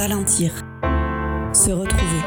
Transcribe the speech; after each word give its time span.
ralentir, 0.00 0.50
se 1.52 1.70
retrouver, 1.72 2.22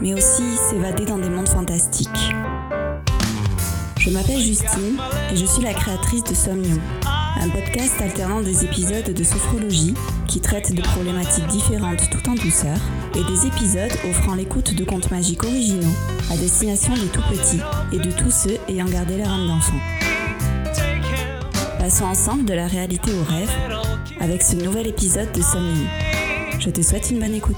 mais 0.00 0.14
aussi 0.14 0.44
s'évader 0.70 1.04
dans 1.04 1.18
des 1.18 1.28
mondes 1.28 1.48
fantastiques. 1.48 2.32
Je 3.98 4.10
m'appelle 4.10 4.38
Justine 4.38 4.96
et 5.32 5.36
je 5.36 5.44
suis 5.44 5.64
la 5.64 5.74
créatrice 5.74 6.22
de 6.22 6.34
Somnium, 6.36 6.78
un 7.40 7.48
podcast 7.48 8.00
alternant 8.00 8.42
des 8.42 8.64
épisodes 8.64 9.12
de 9.12 9.24
sophrologie 9.24 9.94
qui 10.28 10.40
traitent 10.40 10.72
de 10.72 10.82
problématiques 10.82 11.48
différentes 11.48 12.08
tout 12.10 12.30
en 12.30 12.34
douceur 12.34 12.78
et 13.16 13.24
des 13.24 13.48
épisodes 13.48 13.92
offrant 14.08 14.36
l'écoute 14.36 14.76
de 14.76 14.84
contes 14.84 15.10
magiques 15.10 15.42
originaux 15.42 15.96
à 16.30 16.36
destination 16.36 16.94
des 16.94 17.08
tout 17.08 17.22
petits 17.28 17.60
et 17.92 17.98
de 17.98 18.12
tous 18.12 18.30
ceux 18.30 18.58
ayant 18.68 18.86
gardé 18.86 19.16
leur 19.16 19.30
âme 19.30 19.48
d'enfant. 19.48 19.80
Passons 21.80 22.04
ensemble 22.04 22.44
de 22.44 22.54
la 22.54 22.68
réalité 22.68 23.10
au 23.10 23.24
rêve 23.24 23.50
avec 24.20 24.42
ce 24.42 24.54
nouvel 24.54 24.86
épisode 24.86 25.32
de 25.32 25.40
Somnium. 25.40 25.88
Je 26.58 26.70
te 26.70 26.82
souhaite 26.82 27.10
une 27.10 27.20
bonne 27.20 27.34
écoute. 27.34 27.56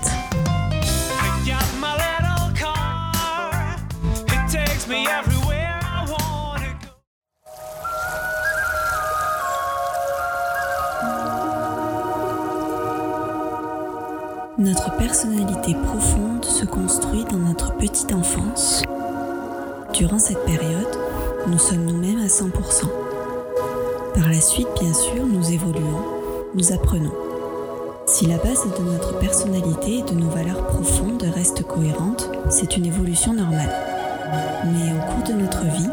Notre 14.59 14.97
personnalité 14.97 15.75
profonde 15.75 16.45
se 16.45 16.65
construit 16.65 17.25
dans 17.25 17.39
notre 17.39 17.77
petite 17.77 18.12
enfance. 18.12 18.83
Durant 19.92 20.20
cette 20.20 20.45
période, 20.45 20.97
nous 21.48 21.59
sommes 21.59 21.84
nous-mêmes 21.84 22.20
à 22.20 22.29
100%. 22.29 22.53
Par 24.15 24.29
la 24.29 24.41
suite, 24.41 24.69
bien 24.81 24.92
sûr, 24.92 25.27
nous 25.27 25.51
évoluons, 25.51 26.22
nous 26.55 26.73
apprenons. 26.73 27.12
Si 28.06 28.27
la 28.27 28.36
base 28.36 28.67
de 28.78 28.83
notre 28.83 29.19
personnalité 29.19 29.98
et 29.98 30.03
de 30.03 30.14
nos 30.14 30.28
valeurs 30.28 30.67
profondes 30.67 31.22
reste 31.34 31.62
cohérente, 31.62 32.31
c'est 32.50 32.77
une 32.77 32.86
évolution 32.86 33.33
normale. 33.33 33.72
Mais 34.67 34.92
au 34.92 35.12
cours 35.12 35.25
de 35.28 35.41
notre 35.41 35.62
vie, 35.62 35.89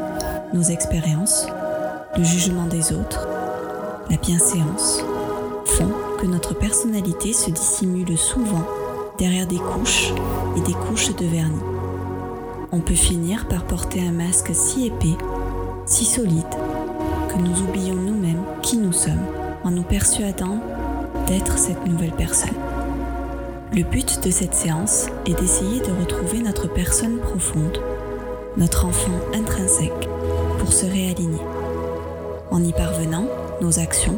nos 0.54 0.64
expériences, 0.64 1.48
le 2.18 2.24
jugement 2.24 2.66
des 2.66 2.92
autres, 2.92 3.28
la 4.10 4.18
bienséance 4.18 5.04
font 5.66 5.92
que 6.20 6.26
notre 6.26 6.56
personnalité 6.56 7.32
se 7.32 7.52
dissimule 7.52 8.18
souvent 8.18 8.66
derrière 9.18 9.48
des 9.48 9.58
couches 9.58 10.14
et 10.58 10.62
des 10.62 10.74
couches 10.74 11.16
de 11.16 11.26
vernis. 11.26 11.62
On 12.72 12.80
peut 12.80 12.96
finir 12.96 13.48
par 13.48 13.64
porter 13.64 14.02
un 14.02 14.12
masque 14.12 14.52
si 14.54 14.88
épais, 14.88 15.18
si 15.86 16.06
solide, 16.06 16.44
que 17.30 17.38
nous 17.38 17.62
oublions 17.62 17.96
nous-mêmes 17.96 18.44
qui 18.62 18.78
nous 18.78 18.94
sommes 18.94 19.39
en 19.64 19.72
nous 19.72 19.84
persuadant 19.84 20.60
d'être 21.28 21.58
cette 21.58 21.86
nouvelle 21.86 22.12
personne. 22.12 22.56
Le 23.74 23.84
but 23.84 24.24
de 24.24 24.32
cette 24.32 24.56
séance 24.56 25.08
est 25.26 25.40
d'essayer 25.40 25.80
de 25.80 25.92
retrouver 26.00 26.42
notre 26.42 26.68
personne 26.68 27.20
profonde, 27.20 27.80
notre 28.58 28.86
enfant 28.86 29.20
intrinsèque, 29.34 30.10
pour 30.58 30.74
se 30.74 30.86
réaligner. 30.86 31.42
En 32.52 32.64
y 32.64 32.74
parvenant, 32.74 33.28
nos 33.62 33.80
actions, 33.80 34.18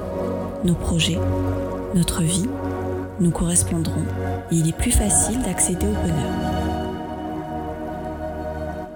nos 0.64 0.76
projets, 0.76 1.20
notre 1.96 2.22
vie 2.22 2.48
nous 3.20 3.32
correspondront 3.32 4.06
et 4.52 4.56
il 4.56 4.70
est 4.70 4.78
plus 4.78 4.92
facile 4.92 5.42
d'accéder 5.42 5.86
au 5.86 6.08
bonheur. 6.08 6.34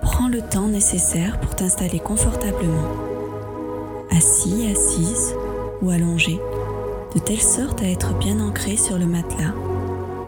Prends 0.02 0.30
le 0.30 0.42
temps 0.42 0.68
nécessaire 0.68 1.40
pour 1.40 1.56
t'installer 1.56 2.00
confortablement, 2.00 2.90
assis, 4.10 4.72
assise 4.72 5.36
ou 5.82 5.90
allongé, 5.90 6.40
de 7.14 7.20
telle 7.20 7.42
sorte 7.42 7.82
à 7.82 7.90
être 7.90 8.14
bien 8.18 8.40
ancré 8.40 8.78
sur 8.78 8.98
le 8.98 9.06
matelas, 9.06 9.54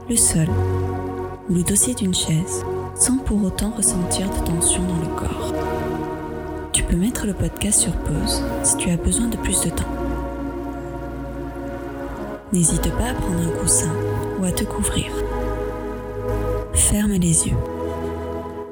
le 0.09 0.15
sol 0.15 0.47
ou 1.49 1.53
le 1.53 1.63
dossier 1.63 1.93
d'une 1.93 2.13
chaise, 2.13 2.63
sans 2.95 3.17
pour 3.17 3.43
autant 3.43 3.71
ressentir 3.75 4.27
de 4.29 4.45
tension 4.45 4.83
dans 4.83 4.99
le 4.99 5.15
corps. 5.15 5.53
Tu 6.73 6.83
peux 6.83 6.95
mettre 6.95 7.25
le 7.25 7.33
podcast 7.33 7.79
sur 7.81 7.93
pause 7.93 8.41
si 8.63 8.77
tu 8.77 8.89
as 8.89 8.97
besoin 8.97 9.27
de 9.27 9.37
plus 9.37 9.61
de 9.61 9.69
temps. 9.69 9.83
N'hésite 12.53 12.89
pas 12.95 13.09
à 13.09 13.13
prendre 13.13 13.39
un 13.39 13.59
coussin 13.59 13.91
ou 14.39 14.45
à 14.45 14.51
te 14.51 14.63
couvrir. 14.63 15.11
Ferme 16.73 17.13
les 17.13 17.47
yeux. 17.47 17.57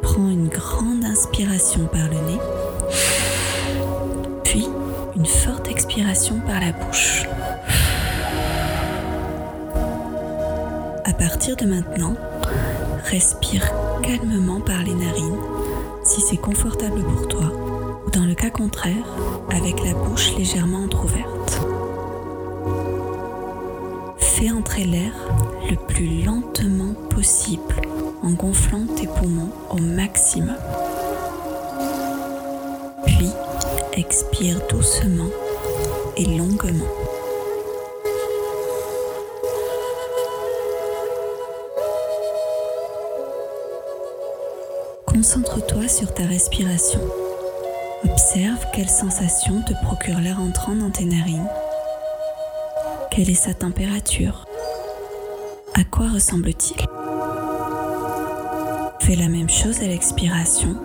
Prends 0.01 0.29
une 0.29 0.47
grande 0.47 1.03
inspiration 1.03 1.85
par 1.91 2.05
le 2.07 2.15
nez, 2.31 2.39
une 5.15 5.25
forte 5.25 5.69
expiration 5.69 6.39
par 6.39 6.59
la 6.59 6.71
bouche. 6.71 7.25
À 11.05 11.13
partir 11.13 11.55
de 11.55 11.65
maintenant, 11.65 12.15
respire 13.05 13.71
calmement 14.01 14.59
par 14.59 14.83
les 14.83 14.93
narines 14.93 15.39
si 16.03 16.21
c'est 16.21 16.37
confortable 16.37 17.01
pour 17.01 17.27
toi 17.27 17.51
ou 18.05 18.11
dans 18.11 18.25
le 18.25 18.35
cas 18.35 18.49
contraire 18.49 19.05
avec 19.49 19.83
la 19.83 19.93
bouche 19.93 20.35
légèrement 20.37 20.83
entr'ouverte. 20.83 21.61
Fais 24.17 24.51
entrer 24.51 24.83
l'air 24.83 25.13
le 25.69 25.77
plus 25.77 26.23
lentement 26.23 26.93
possible 27.09 27.75
en 28.21 28.31
gonflant 28.31 28.85
tes 28.97 29.07
poumons 29.07 29.51
au 29.69 29.77
maximum. 29.77 30.55
Expire 33.95 34.59
doucement 34.67 35.29
et 36.17 36.25
longuement. 36.25 36.85
Concentre-toi 45.05 45.87
sur 45.87 46.13
ta 46.13 46.23
respiration. 46.23 46.99
Observe 48.03 48.65
quelle 48.73 48.89
sensation 48.89 49.61
te 49.61 49.73
procure 49.83 50.19
l'air 50.19 50.39
entrant 50.39 50.75
dans 50.75 50.91
tes 50.91 51.05
narines 51.05 51.47
quelle 53.15 53.29
est 53.29 53.33
sa 53.33 53.53
température? 53.53 54.45
À 55.73 55.85
quoi 55.85 56.09
ressemble-t-il? 56.09 56.85
Fais 58.99 59.15
la 59.15 59.29
même 59.29 59.49
chose 59.49 59.79
à 59.79 59.85
l'expiration 59.87 60.75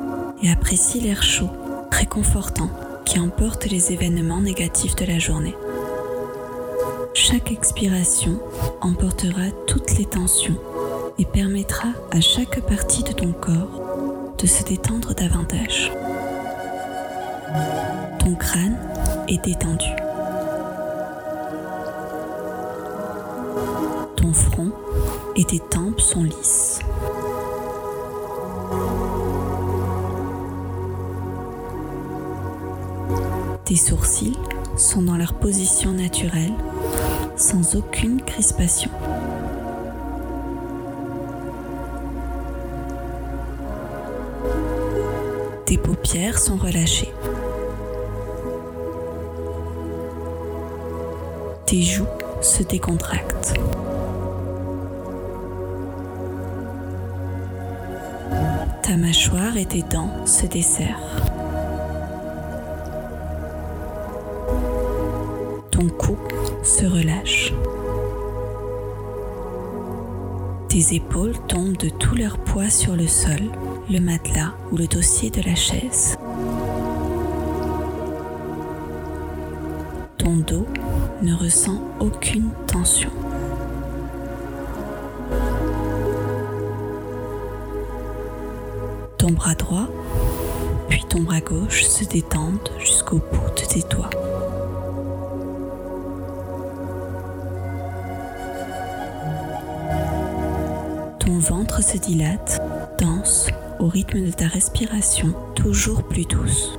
et 0.41 0.48
apprécie 0.48 1.00
l'air 1.00 1.25
chaud, 1.25 1.50
réconfortant, 1.91 2.71
qui 3.10 3.19
emporte 3.19 3.66
les 3.66 3.93
événements 3.93 4.41
négatifs 4.41 4.94
de 4.94 5.04
la 5.04 5.19
journée. 5.19 5.56
Chaque 7.12 7.50
expiration 7.50 8.38
emportera 8.81 9.50
toutes 9.66 9.98
les 9.98 10.04
tensions 10.04 10.56
et 11.19 11.25
permettra 11.25 11.88
à 12.12 12.21
chaque 12.21 12.60
partie 12.60 13.03
de 13.03 13.10
ton 13.10 13.32
corps 13.32 13.82
de 14.38 14.47
se 14.47 14.62
détendre 14.62 15.12
davantage. 15.12 15.91
Ton 18.21 18.37
crâne 18.37 18.78
est 19.27 19.44
détendu. 19.44 19.91
Ton 24.15 24.32
front 24.32 24.71
et 25.34 25.44
tes 25.44 25.59
tempes 25.59 26.00
sont 26.00 26.22
lisses. 26.22 26.78
Tes 33.70 33.76
sourcils 33.76 34.36
sont 34.76 35.00
dans 35.00 35.16
leur 35.16 35.34
position 35.34 35.92
naturelle, 35.92 36.54
sans 37.36 37.76
aucune 37.76 38.20
crispation. 38.20 38.91
Tes 45.66 45.78
paupières 45.78 46.41
sont 46.41 46.56
relâchées. 46.56 47.12
Tes 51.65 51.83
joues 51.83 52.06
se 52.42 52.65
décontractent. 52.65 53.54
Ta 58.83 58.97
mâchoire 58.97 59.56
et 59.56 59.66
tes 59.66 59.83
dents 59.83 60.27
se 60.27 60.47
desserrent. 60.47 61.29
Ton 65.80 65.88
cou 65.88 66.18
se 66.62 66.84
relâche. 66.84 67.54
Tes 70.68 70.94
épaules 70.94 71.38
tombent 71.48 71.78
de 71.78 71.88
tout 71.88 72.15
leur 72.15 72.36
poids 72.36 72.68
sur 72.68 72.97
le 72.97 73.06
sol, 73.06 73.41
le 73.88 73.98
matelas 73.98 74.53
ou 74.71 74.77
le 74.77 74.86
dossier 74.86 75.30
de 75.30 75.41
la 75.41 75.54
chaise. 75.54 76.18
Ton 80.18 80.36
dos 80.47 80.66
ne 81.22 81.34
ressent 81.34 81.80
aucune 81.98 82.50
tension. 82.66 83.10
Ton 89.16 89.30
bras 89.30 89.54
droit, 89.54 89.88
puis 90.91 91.03
ton 91.09 91.22
bras 91.22 91.41
gauche 91.41 91.84
se 91.84 92.04
détendent 92.04 92.68
jusqu'au 92.78 93.16
bout 93.16 93.48
de 93.56 93.66
tes 93.66 93.88
doigts. 93.88 94.29
Ton 101.21 101.39
ventre 101.39 101.83
se 101.83 101.99
dilate, 101.99 102.61
danse 102.99 103.49
au 103.78 103.89
rythme 103.89 104.25
de 104.25 104.31
ta 104.31 104.47
respiration 104.47 105.34
toujours 105.55 106.03
plus 106.03 106.25
douce. 106.25 106.78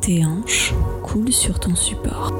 Tes 0.00 0.24
hanches 0.24 0.72
coulent 1.02 1.32
sur 1.32 1.60
ton 1.60 1.74
support. 1.74 2.32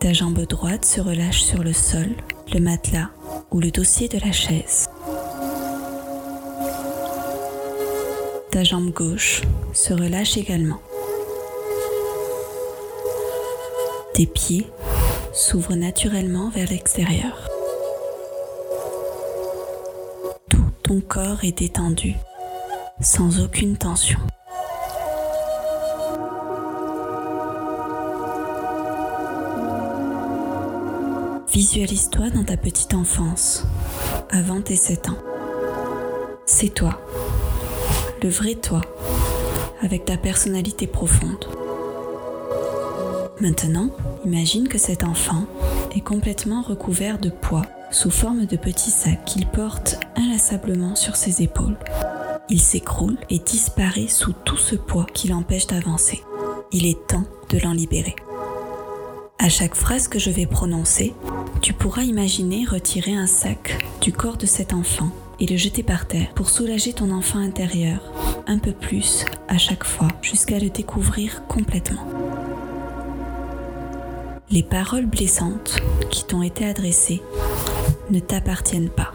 Ta 0.00 0.12
jambe 0.12 0.40
droite 0.46 0.84
se 0.84 1.00
relâche 1.00 1.42
sur 1.42 1.62
le 1.62 1.72
sol, 1.72 2.08
le 2.52 2.58
matelas 2.58 3.10
ou 3.50 3.60
le 3.60 3.70
dossier 3.70 4.08
de 4.08 4.18
la 4.18 4.32
chaise. 4.32 4.88
Ta 8.50 8.64
jambe 8.64 8.90
gauche 8.90 9.42
se 9.72 9.92
relâche 9.92 10.36
également. 10.36 10.80
Tes 14.14 14.26
pieds 14.26 14.66
s'ouvrent 15.32 15.74
naturellement 15.74 16.50
vers 16.50 16.68
l'extérieur. 16.68 17.48
Tout 20.50 20.66
ton 20.82 21.00
corps 21.00 21.44
est 21.44 21.58
détendu, 21.58 22.14
sans 23.00 23.40
aucune 23.40 23.78
tension. 23.78 24.18
Visualise-toi 31.50 32.28
dans 32.30 32.44
ta 32.44 32.58
petite 32.58 32.92
enfance, 32.92 33.64
avant 34.30 34.60
tes 34.60 34.76
7 34.76 35.08
ans. 35.08 35.18
C'est 36.44 36.74
toi, 36.74 37.00
le 38.22 38.28
vrai 38.28 38.56
toi, 38.56 38.82
avec 39.80 40.04
ta 40.04 40.18
personnalité 40.18 40.86
profonde. 40.86 41.46
Maintenant, 43.42 43.90
imagine 44.24 44.68
que 44.68 44.78
cet 44.78 45.02
enfant 45.02 45.46
est 45.96 46.00
complètement 46.00 46.62
recouvert 46.62 47.18
de 47.18 47.28
poids 47.28 47.66
sous 47.90 48.12
forme 48.12 48.46
de 48.46 48.56
petits 48.56 48.92
sacs 48.92 49.24
qu'il 49.24 49.48
porte 49.48 49.98
inlassablement 50.14 50.94
sur 50.94 51.16
ses 51.16 51.42
épaules. 51.42 51.76
Il 52.48 52.60
s'écroule 52.60 53.18
et 53.30 53.40
disparaît 53.40 54.06
sous 54.06 54.32
tout 54.32 54.56
ce 54.56 54.76
poids 54.76 55.06
qui 55.12 55.26
l'empêche 55.26 55.66
d'avancer. 55.66 56.22
Il 56.70 56.86
est 56.86 57.04
temps 57.08 57.24
de 57.48 57.58
l'en 57.58 57.72
libérer. 57.72 58.14
À 59.40 59.48
chaque 59.48 59.74
phrase 59.74 60.06
que 60.06 60.20
je 60.20 60.30
vais 60.30 60.46
prononcer, 60.46 61.12
tu 61.62 61.72
pourras 61.72 62.04
imaginer 62.04 62.64
retirer 62.64 63.16
un 63.16 63.26
sac 63.26 63.84
du 64.00 64.12
corps 64.12 64.36
de 64.36 64.46
cet 64.46 64.72
enfant 64.72 65.10
et 65.40 65.46
le 65.48 65.56
jeter 65.56 65.82
par 65.82 66.06
terre 66.06 66.32
pour 66.36 66.48
soulager 66.48 66.92
ton 66.92 67.10
enfant 67.10 67.40
intérieur 67.40 68.12
un 68.46 68.58
peu 68.58 68.70
plus 68.70 69.24
à 69.48 69.58
chaque 69.58 69.84
fois 69.84 70.08
jusqu'à 70.22 70.60
le 70.60 70.70
découvrir 70.70 71.42
complètement. 71.48 72.06
Les 74.52 74.62
paroles 74.62 75.06
blessantes 75.06 75.78
qui 76.10 76.26
t'ont 76.26 76.42
été 76.42 76.66
adressées 76.66 77.22
ne 78.10 78.20
t'appartiennent 78.20 78.90
pas. 78.90 79.10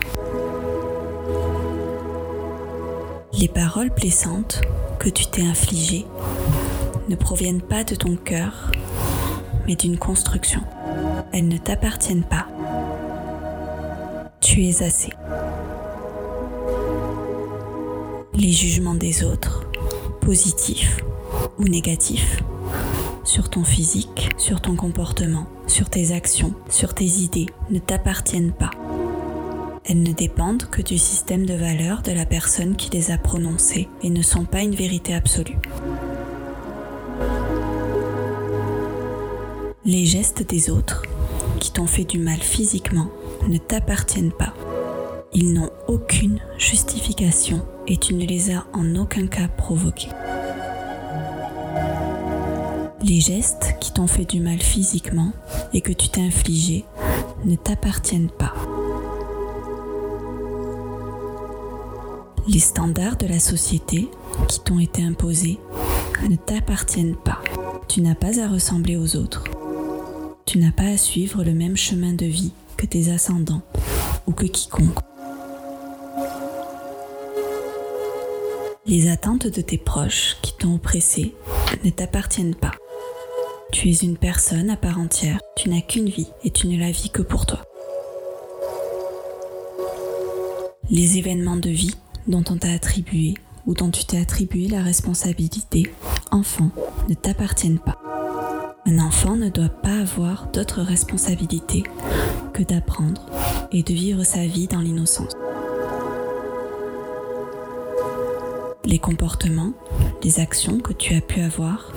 Les 3.39 3.47
paroles 3.47 3.91
blessantes 3.91 4.61
que 4.97 5.09
tu 5.09 5.27
t'es 5.27 5.43
infligées 5.43 6.07
ne 7.07 7.15
proviennent 7.15 7.61
pas 7.61 7.83
de 7.83 7.93
ton 7.93 8.15
cœur, 8.15 8.71
mais 9.67 9.75
d'une 9.75 9.99
construction. 9.99 10.61
Elles 11.31 11.47
ne 11.47 11.59
t'appartiennent 11.59 12.25
pas. 12.25 12.47
Tu 14.41 14.65
es 14.65 14.81
assez. 14.81 15.11
Les 18.33 18.51
jugements 18.51 18.95
des 18.95 19.23
autres, 19.23 19.69
positifs 20.19 20.97
ou 21.59 21.65
négatifs, 21.65 22.41
sur 23.27 23.49
ton 23.49 23.65
physique, 23.65 24.29
sur 24.37 24.61
ton 24.61 24.77
comportement, 24.77 25.47
sur 25.67 25.89
tes 25.89 26.13
actions, 26.13 26.53
sur 26.69 26.93
tes 26.93 27.05
idées 27.05 27.47
ne 27.69 27.77
t'appartiennent 27.77 28.53
pas. 28.53 28.71
Elles 29.85 30.01
ne 30.01 30.13
dépendent 30.13 30.63
que 30.63 30.81
du 30.81 30.97
système 30.97 31.45
de 31.45 31.53
valeurs 31.53 32.01
de 32.03 32.13
la 32.13 32.25
personne 32.25 32.77
qui 32.77 32.89
les 32.89 33.11
a 33.11 33.17
prononcées 33.17 33.89
et 34.01 34.09
ne 34.09 34.21
sont 34.21 34.45
pas 34.45 34.61
une 34.61 34.75
vérité 34.75 35.13
absolue. 35.13 35.57
Les 39.83 40.05
gestes 40.05 40.47
des 40.49 40.69
autres 40.69 41.03
qui 41.59 41.71
t'ont 41.71 41.87
fait 41.87 42.05
du 42.05 42.19
mal 42.19 42.39
physiquement 42.39 43.09
ne 43.49 43.57
t'appartiennent 43.57 44.31
pas. 44.31 44.53
Ils 45.33 45.53
n'ont 45.53 45.71
aucune 45.89 46.39
justification 46.57 47.65
et 47.87 47.97
tu 47.97 48.13
ne 48.13 48.25
les 48.25 48.51
as 48.51 48.65
en 48.73 48.95
aucun 48.95 49.27
cas 49.27 49.49
provoqués. 49.49 50.09
Les 53.07 53.21
gestes 53.21 53.77
qui 53.79 53.93
t'ont 53.93 54.05
fait 54.05 54.25
du 54.25 54.41
mal 54.41 54.59
physiquement 54.59 55.31
et 55.73 55.79
que 55.79 55.93
tu 55.93 56.09
t'es 56.09 56.19
infligé 56.19 56.83
ne 57.45 57.55
t'appartiennent 57.55 58.29
pas. 58.29 58.53
Les 62.49 62.59
standards 62.59 63.15
de 63.15 63.25
la 63.25 63.39
société 63.39 64.09
qui 64.49 64.59
t'ont 64.59 64.79
été 64.79 65.03
imposés 65.03 65.57
ne 66.29 66.35
t'appartiennent 66.35 67.15
pas. 67.15 67.39
Tu 67.87 68.01
n'as 68.01 68.15
pas 68.15 68.41
à 68.41 68.49
ressembler 68.49 68.97
aux 68.97 69.15
autres. 69.15 69.45
Tu 70.45 70.57
n'as 70.57 70.73
pas 70.73 70.89
à 70.89 70.97
suivre 70.97 71.45
le 71.45 71.53
même 71.53 71.77
chemin 71.77 72.11
de 72.11 72.25
vie 72.25 72.51
que 72.75 72.85
tes 72.85 73.09
ascendants 73.09 73.61
ou 74.27 74.33
que 74.33 74.47
quiconque. 74.47 74.99
Les 78.85 79.09
attentes 79.09 79.47
de 79.47 79.61
tes 79.61 79.77
proches 79.77 80.35
qui 80.41 80.51
t'ont 80.57 80.75
oppressé 80.75 81.33
ne 81.85 81.89
t'appartiennent 81.89 82.55
pas. 82.55 82.73
Tu 83.71 83.89
es 83.89 83.95
une 83.97 84.17
personne 84.17 84.69
à 84.69 84.77
part 84.77 84.97
entière, 84.97 85.39
tu 85.55 85.69
n'as 85.69 85.81
qu'une 85.81 86.07
vie 86.07 86.29
et 86.43 86.51
tu 86.51 86.67
ne 86.67 86.79
la 86.79 86.89
vis 86.89 87.09
que 87.09 87.21
pour 87.21 87.45
toi. 87.45 87.59
Les 90.89 91.17
événements 91.17 91.57
de 91.57 91.69
vie 91.69 91.95
dont 92.27 92.43
on 92.49 92.57
t'a 92.57 92.71
attribué 92.71 93.33
ou 93.65 93.73
dont 93.73 93.91
tu 93.91 94.05
t'es 94.05 94.19
attribué 94.19 94.69
la 94.69 94.81
responsabilité, 94.81 95.91
enfant, 96.31 96.71
ne 97.09 97.13
t'appartiennent 97.13 97.79
pas. 97.79 97.97
Un 98.85 98.99
enfant 98.99 99.35
ne 99.35 99.49
doit 99.49 99.67
pas 99.67 99.99
avoir 99.99 100.47
d'autre 100.47 100.81
responsabilité 100.81 101.83
que 102.53 102.63
d'apprendre 102.63 103.25
et 103.73 103.83
de 103.83 103.93
vivre 103.93 104.23
sa 104.23 104.45
vie 104.45 104.67
dans 104.67 104.79
l'innocence. 104.79 105.33
Les 108.85 108.99
comportements, 108.99 109.73
les 110.23 110.39
actions 110.39 110.79
que 110.79 110.93
tu 110.93 111.13
as 111.13 111.21
pu 111.21 111.41
avoir 111.41 111.91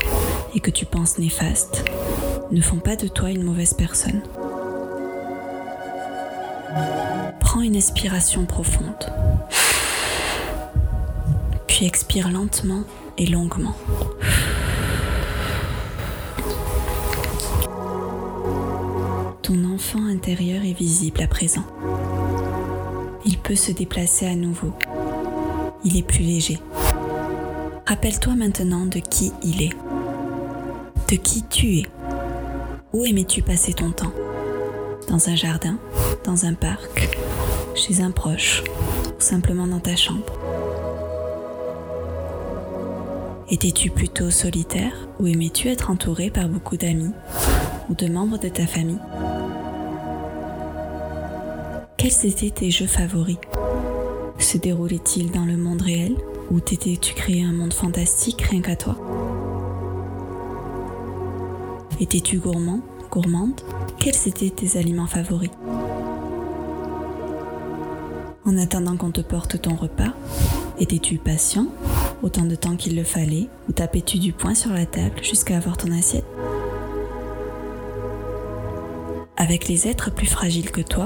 et 0.54 0.60
que 0.60 0.70
tu 0.70 0.86
penses 0.86 1.18
néfaste 1.18 1.84
ne 2.50 2.60
font 2.60 2.78
pas 2.78 2.96
de 2.96 3.06
toi 3.08 3.30
une 3.30 3.44
mauvaise 3.44 3.74
personne. 3.74 4.22
Prends 7.40 7.60
une 7.60 7.76
inspiration 7.76 8.44
profonde, 8.44 9.12
puis 11.66 11.86
expire 11.86 12.30
lentement 12.30 12.82
et 13.18 13.26
longuement. 13.26 13.74
Ton 19.42 19.64
enfant 19.72 20.04
intérieur 20.06 20.64
est 20.64 20.78
visible 20.78 21.22
à 21.22 21.26
présent. 21.26 21.64
Il 23.24 23.38
peut 23.38 23.56
se 23.56 23.72
déplacer 23.72 24.26
à 24.26 24.34
nouveau. 24.34 24.72
Il 25.84 25.96
est 25.96 26.06
plus 26.06 26.22
léger. 26.22 26.58
Rappelle-toi 27.86 28.34
maintenant 28.36 28.86
de 28.86 29.00
qui 29.00 29.32
il 29.42 29.62
est 29.62 29.72
de 31.10 31.16
qui 31.16 31.42
tu 31.42 31.78
es. 31.78 31.86
Où 32.92 33.04
aimais-tu 33.04 33.42
passer 33.42 33.72
ton 33.72 33.90
temps? 33.90 34.12
Dans 35.08 35.28
un 35.28 35.34
jardin 35.34 35.76
Dans 36.24 36.46
un 36.46 36.54
parc 36.54 37.18
Chez 37.74 38.00
un 38.00 38.12
proche 38.12 38.62
Ou 39.08 39.20
simplement 39.20 39.66
dans 39.66 39.80
ta 39.80 39.96
chambre? 39.96 40.32
Étais-tu 43.50 43.90
plutôt 43.90 44.30
solitaire 44.30 44.92
ou 45.18 45.26
aimais-tu 45.26 45.68
être 45.68 45.90
entouré 45.90 46.30
par 46.30 46.48
beaucoup 46.48 46.76
d'amis 46.76 47.12
ou 47.88 47.94
de 47.94 48.06
membres 48.06 48.38
de 48.38 48.48
ta 48.48 48.68
famille? 48.68 49.00
Quels 51.96 52.24
étaient 52.24 52.50
tes 52.50 52.70
jeux 52.70 52.86
favoris? 52.86 53.38
Se 54.38 54.58
déroulaient-ils 54.58 55.32
dans 55.32 55.44
le 55.44 55.56
monde 55.56 55.82
réel 55.82 56.14
ou 56.52 56.60
t'étais-tu 56.60 57.14
créé 57.14 57.42
un 57.42 57.52
monde 57.52 57.74
fantastique 57.74 58.42
rien 58.42 58.60
qu'à 58.60 58.76
toi? 58.76 58.96
Étais-tu 62.00 62.38
gourmand, 62.38 62.80
gourmande? 63.10 63.60
Quels 63.98 64.26
étaient 64.26 64.48
tes 64.48 64.78
aliments 64.78 65.06
favoris? 65.06 65.50
En 68.46 68.56
attendant 68.56 68.96
qu'on 68.96 69.10
te 69.10 69.20
porte 69.20 69.60
ton 69.60 69.74
repas, 69.74 70.14
étais-tu 70.78 71.18
patient? 71.18 71.66
Autant 72.22 72.46
de 72.46 72.54
temps 72.54 72.76
qu'il 72.76 72.96
le 72.96 73.04
fallait? 73.04 73.48
Ou 73.68 73.72
tapais-tu 73.72 74.18
du 74.18 74.32
poing 74.32 74.54
sur 74.54 74.72
la 74.72 74.86
table 74.86 75.22
jusqu'à 75.22 75.58
avoir 75.58 75.76
ton 75.76 75.92
assiette? 75.92 76.24
Avec 79.36 79.68
les 79.68 79.86
êtres 79.86 80.10
plus 80.10 80.26
fragiles 80.26 80.70
que 80.70 80.80
toi, 80.80 81.04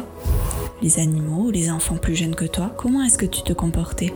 les 0.80 1.00
animaux 1.00 1.46
ou 1.46 1.50
les 1.50 1.72
enfants 1.72 1.96
plus 1.96 2.14
jeunes 2.14 2.36
que 2.36 2.44
toi, 2.44 2.72
comment 2.76 3.02
est-ce 3.02 3.18
que 3.18 3.26
tu 3.26 3.42
te 3.42 3.52
comportais? 3.52 4.14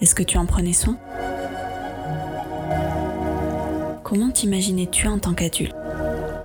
Est-ce 0.00 0.16
que 0.16 0.24
tu 0.24 0.38
en 0.38 0.46
prenais 0.46 0.72
soin? 0.72 0.96
Comment 4.14 4.30
t'imaginais-tu 4.30 5.08
en 5.08 5.18
tant 5.18 5.32
qu'adulte? 5.32 5.74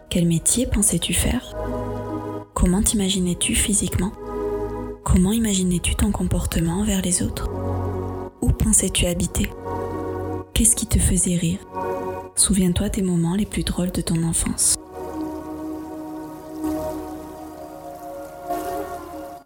Quel 0.09 0.25
métier 0.25 0.67
pensais-tu 0.67 1.13
faire? 1.13 1.53
Comment 2.53 2.81
t'imaginais-tu 2.81 3.55
physiquement? 3.55 4.13
Comment 5.03 5.33
imaginais-tu 5.33 5.95
ton 5.95 6.13
comportement 6.13 6.79
envers 6.79 7.01
les 7.01 7.21
autres? 7.21 7.49
Où 8.39 8.53
pensais-tu 8.53 9.05
habiter? 9.05 9.49
Qu'est-ce 10.53 10.77
qui 10.77 10.87
te 10.87 10.97
faisait 10.97 11.35
rire? 11.35 11.59
Souviens-toi 12.37 12.87
des 12.87 13.01
moments 13.01 13.35
les 13.35 13.45
plus 13.45 13.65
drôles 13.65 13.91
de 13.91 13.99
ton 13.99 14.23
enfance. 14.23 14.77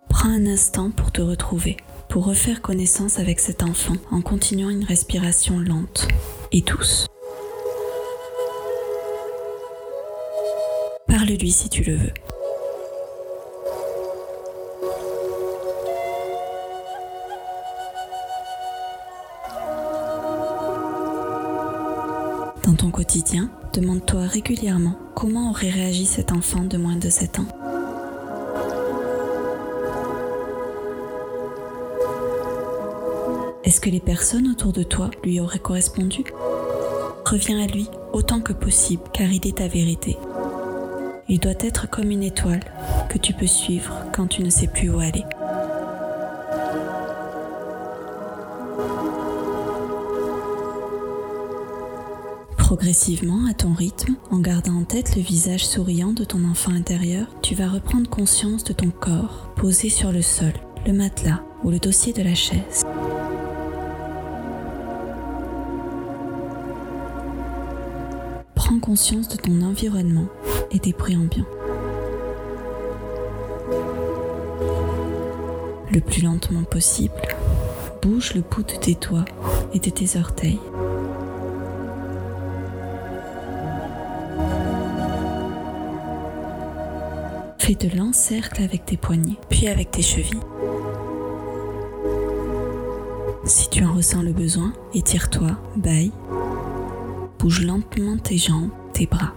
Prends 0.09 0.29
un 0.29 0.45
instant 0.45 0.91
pour 0.91 1.11
te 1.11 1.23
retrouver, 1.23 1.77
pour 2.07 2.25
refaire 2.25 2.61
connaissance 2.61 3.17
avec 3.17 3.39
cet 3.39 3.63
enfant 3.63 3.95
en 4.11 4.21
continuant 4.21 4.69
une 4.69 4.83
respiration 4.83 5.57
lente 5.57 6.07
et 6.51 6.61
douce. 6.61 7.07
Parle-lui 11.31 11.51
si 11.51 11.69
tu 11.69 11.83
le 11.83 11.95
veux. 11.95 12.13
Dans 22.65 22.73
ton 22.75 22.91
quotidien, 22.91 23.49
demande-toi 23.71 24.25
régulièrement 24.25 24.97
comment 25.15 25.51
aurait 25.51 25.69
réagi 25.69 26.05
cet 26.05 26.33
enfant 26.33 26.65
de 26.65 26.77
moins 26.77 26.97
de 26.97 27.09
7 27.09 27.39
ans. 27.39 27.45
Est-ce 33.63 33.79
que 33.79 33.89
les 33.89 34.01
personnes 34.01 34.49
autour 34.49 34.73
de 34.73 34.83
toi 34.83 35.09
lui 35.23 35.39
auraient 35.39 35.59
correspondu? 35.59 36.25
Reviens 37.25 37.63
à 37.63 37.67
lui 37.67 37.87
autant 38.11 38.41
que 38.41 38.51
possible 38.51 39.03
car 39.13 39.31
il 39.31 39.47
est 39.47 39.59
ta 39.59 39.69
vérité. 39.69 40.17
Il 41.33 41.39
doit 41.39 41.53
être 41.61 41.89
comme 41.89 42.11
une 42.11 42.23
étoile 42.23 42.59
que 43.07 43.17
tu 43.17 43.31
peux 43.31 43.47
suivre 43.47 44.03
quand 44.11 44.27
tu 44.27 44.43
ne 44.43 44.49
sais 44.49 44.67
plus 44.67 44.89
où 44.89 44.99
aller. 44.99 45.23
Progressivement, 52.57 53.45
à 53.49 53.53
ton 53.53 53.71
rythme, 53.71 54.15
en 54.29 54.39
gardant 54.39 54.73
en 54.73 54.83
tête 54.83 55.15
le 55.15 55.21
visage 55.21 55.65
souriant 55.65 56.11
de 56.11 56.25
ton 56.25 56.43
enfant 56.43 56.73
intérieur, 56.73 57.27
tu 57.41 57.55
vas 57.55 57.69
reprendre 57.69 58.09
conscience 58.09 58.65
de 58.65 58.73
ton 58.73 58.89
corps 58.89 59.53
posé 59.55 59.87
sur 59.87 60.11
le 60.11 60.21
sol, 60.21 60.51
le 60.85 60.91
matelas 60.91 61.39
ou 61.63 61.71
le 61.71 61.79
dossier 61.79 62.11
de 62.11 62.23
la 62.23 62.35
chaise. 62.35 62.83
Prends 68.71 68.79
conscience 68.79 69.27
de 69.27 69.35
ton 69.35 69.63
environnement 69.63 70.27
et 70.71 70.79
des 70.79 70.93
bruits. 70.93 71.17
Le 75.91 75.99
plus 75.99 76.21
lentement 76.21 76.63
possible, 76.63 77.21
bouge 78.01 78.33
le 78.33 78.39
bout 78.39 78.63
de 78.63 78.77
tes 78.77 78.95
doigts 78.95 79.25
et 79.73 79.79
de 79.79 79.89
tes 79.89 80.17
orteils. 80.17 80.61
Fais 87.57 87.75
de 87.75 87.97
lents 87.97 88.13
cercles 88.13 88.63
avec 88.63 88.85
tes 88.85 88.95
poignets, 88.95 89.37
puis 89.49 89.67
avec 89.67 89.91
tes 89.91 90.01
chevilles. 90.01 90.39
Si 93.43 93.69
tu 93.69 93.83
en 93.83 93.93
ressens 93.93 94.21
le 94.21 94.31
besoin, 94.31 94.71
étire-toi, 94.93 95.57
baille. 95.75 96.13
Bouge 97.41 97.65
lentement 97.65 98.17
tes 98.17 98.37
jambes, 98.37 98.69
tes 98.93 99.07
bras. 99.07 99.33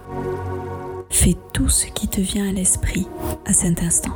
Fais 1.09 1.35
tout 1.53 1.69
ce 1.69 1.87
qui 1.87 2.07
te 2.07 2.21
vient 2.21 2.47
à 2.47 2.51
l'esprit 2.51 3.07
à 3.47 3.51
cet 3.51 3.81
instant. 3.81 4.15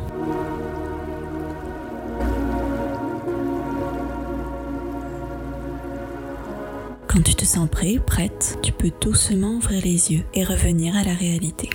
Quand 7.08 7.24
tu 7.24 7.34
te 7.34 7.46
sens 7.46 7.68
prêt, 7.68 7.98
prête, 8.06 8.60
tu 8.62 8.72
peux 8.72 8.92
doucement 9.02 9.56
ouvrir 9.56 9.82
les 9.84 10.12
yeux 10.12 10.24
et 10.36 10.44
revenir 10.44 10.96
à 10.96 11.04
la 11.04 11.16
réalité. 11.16 11.72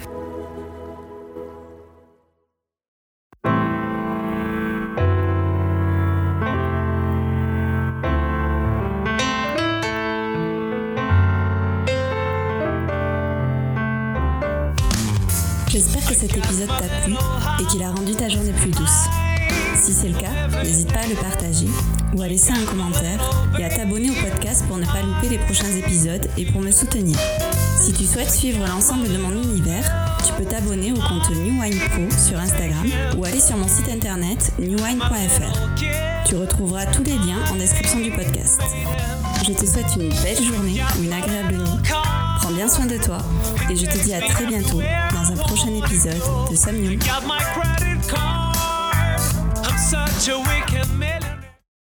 Épisode 16.37 16.69
t'a 16.69 17.05
plu 17.05 17.15
et 17.61 17.65
qu'il 17.67 17.83
a 17.83 17.91
rendu 17.91 18.15
ta 18.15 18.29
journée 18.29 18.53
plus 18.53 18.71
douce. 18.71 19.09
Si 19.83 19.93
c'est 19.93 20.09
le 20.09 20.19
cas, 20.19 20.63
n'hésite 20.63 20.93
pas 20.93 21.01
à 21.01 21.07
le 21.07 21.15
partager 21.15 21.69
ou 22.15 22.23
à 22.23 22.29
laisser 22.29 22.53
un 22.53 22.65
commentaire 22.65 23.21
et 23.59 23.65
à 23.65 23.69
t'abonner 23.69 24.11
au 24.11 24.15
podcast 24.15 24.65
pour 24.67 24.79
ne 24.79 24.87
pas 24.87 25.03
louper 25.03 25.29
les 25.29 25.39
prochains 25.39 25.71
épisodes 25.77 26.27
et 26.37 26.47
pour 26.47 26.61
me 26.61 26.71
soutenir. 26.71 27.19
Si 27.81 27.93
tu 27.93 28.05
souhaites 28.05 28.31
suivre 28.31 28.67
l'ensemble 28.67 29.09
de 29.09 29.19
mon 29.19 29.31
univers, 29.31 29.85
tu 30.27 30.33
peux 30.33 30.49
t'abonner 30.49 30.93
au 30.93 30.97
compte 30.97 31.31
New 31.31 31.61
Wine 31.61 31.79
Pro 31.91 32.09
sur 32.17 32.39
Instagram 32.39 32.87
ou 33.19 33.25
aller 33.25 33.41
sur 33.41 33.57
mon 33.57 33.69
site 33.69 33.89
internet 33.91 34.53
newwine.fr. 34.59 36.27
Tu 36.27 36.37
retrouveras 36.37 36.87
tous 36.87 37.03
les 37.03 37.19
liens 37.19 37.45
en 37.53 37.57
description 37.57 38.01
du 38.01 38.11
podcast. 38.11 38.61
Je 39.47 39.53
te 39.53 39.67
souhaite 39.67 39.95
une 39.97 40.09
belle 40.23 40.43
journée 40.43 40.81
ou 40.99 41.03
une 41.05 41.13
agréable 41.13 41.57
nuit. 41.57 42.14
Prends 42.45 42.53
bien 42.53 42.69
soin 42.69 42.85
de 42.85 42.99
toi. 42.99 43.17
Et 43.71 43.75
je 43.75 43.87
te 43.87 43.97
dis 44.05 44.13
à 44.13 44.21
très 44.21 44.45
bientôt 44.45 44.83
dans 45.15 45.33
un 45.33 45.37
prochain 45.37 45.75
épisode 45.75 46.21
de 46.51 46.55
Samuel. 46.55 46.99